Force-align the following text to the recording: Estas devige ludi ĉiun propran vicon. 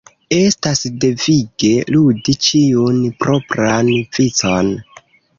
Estas 0.35 0.79
devige 1.01 1.69
ludi 1.95 2.33
ĉiun 2.45 2.97
propran 3.25 3.93
vicon. 4.19 4.73